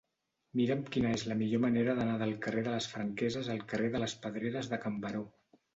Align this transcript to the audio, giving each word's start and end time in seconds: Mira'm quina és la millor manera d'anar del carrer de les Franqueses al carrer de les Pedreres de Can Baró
Mira'm 0.59 0.79
quina 0.95 1.11
és 1.17 1.25
la 1.33 1.37
millor 1.43 1.61
manera 1.67 1.95
d'anar 1.99 2.17
del 2.23 2.33
carrer 2.47 2.65
de 2.69 2.75
les 2.77 2.91
Franqueses 2.95 3.55
al 3.57 3.65
carrer 3.75 3.95
de 3.99 4.05
les 4.07 4.19
Pedreres 4.27 4.73
de 4.75 4.85
Can 4.87 5.01
Baró 5.07 5.29